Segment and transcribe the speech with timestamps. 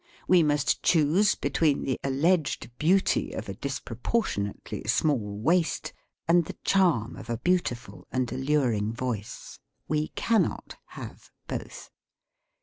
[0.27, 5.93] We must choose between the al leged beauty of a disproportionately small waist
[6.27, 9.59] and the charm of a beautiful and al luring voice.
[9.87, 11.91] We cannot have both.